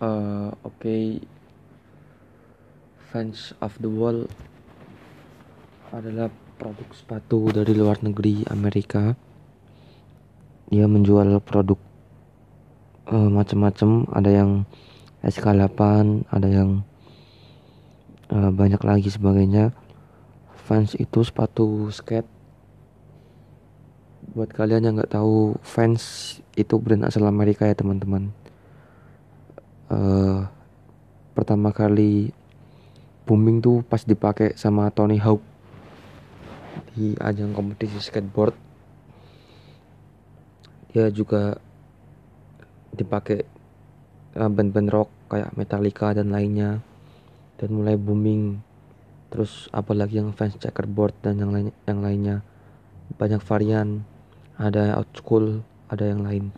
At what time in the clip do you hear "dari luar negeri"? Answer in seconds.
7.48-8.44